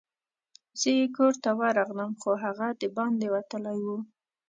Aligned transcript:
زه 0.79 0.89
یې 0.99 1.05
کور 1.17 1.33
ته 1.43 1.49
ورغلم، 1.59 2.11
خو 2.21 2.31
هغه 2.43 2.67
دباندي 2.81 3.27
وتلی 3.31 3.79
وو. 3.85 3.97